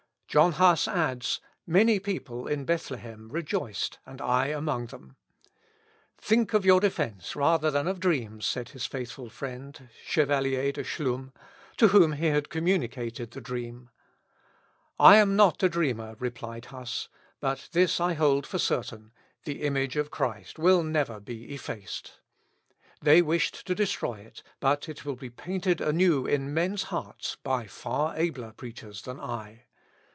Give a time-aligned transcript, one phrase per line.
[0.31, 5.17] John Huss adds, "Many people in Bethlehem rejoiced, and I among them."
[6.17, 11.33] "Think of your defence, rather than of dreams," said his faithful Friend, Chevalier de Chlum,
[11.75, 13.89] to whom he had communicated the dream.
[14.97, 17.09] "I am not a dreamer," replied Huss;
[17.41, 19.11] "but this I hold for certain
[19.43, 22.21] the image of Christ will never be effaced.
[23.01, 27.67] They wished to destroy it, but it will be painted anew in men's hearts by
[27.67, 29.63] far abler preachers than I.